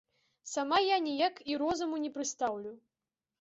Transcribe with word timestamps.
Сама 0.51 0.79
я 0.83 0.97
ніяк 1.07 1.37
і 1.51 1.59
розуму 1.63 2.01
не 2.07 2.11
прыстаўлю. 2.17 2.73